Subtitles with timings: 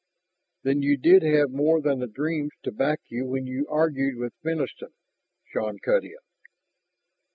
[0.63, 4.33] "Then you did have more than the dreams to back you when you argued with
[4.43, 4.95] Fenniston!"
[5.45, 6.17] Shann cut in.